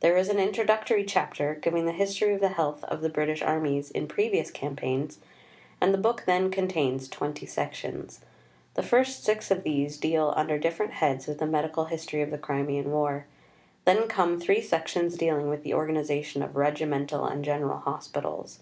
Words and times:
There 0.00 0.16
is 0.16 0.30
an 0.30 0.38
Introductory 0.38 1.04
Chapter 1.04 1.54
giving 1.54 1.84
the 1.84 1.92
history 1.92 2.32
of 2.32 2.40
the 2.40 2.48
health 2.48 2.82
of 2.84 3.02
the 3.02 3.10
British 3.10 3.42
armies 3.42 3.90
in 3.90 4.06
previous 4.06 4.50
campaigns, 4.50 5.18
and 5.82 5.92
the 5.92 5.98
book 5.98 6.22
then 6.24 6.50
contains 6.50 7.08
twenty 7.10 7.44
sections. 7.44 8.20
The 8.72 8.82
first 8.82 9.22
six 9.22 9.50
of 9.50 9.62
these 9.62 9.98
deal 9.98 10.32
under 10.34 10.56
different 10.56 10.92
heads 10.94 11.26
with 11.26 11.40
the 11.40 11.46
medical 11.46 11.84
history 11.84 12.22
of 12.22 12.30
the 12.30 12.38
Crimean 12.38 12.90
War. 12.90 13.26
Then 13.84 14.08
come 14.08 14.40
three 14.40 14.62
sections 14.62 15.18
dealing 15.18 15.50
with 15.50 15.62
the 15.62 15.74
organization 15.74 16.42
of 16.42 16.56
Regimental 16.56 17.26
and 17.26 17.44
General 17.44 17.80
Hospitals. 17.80 18.60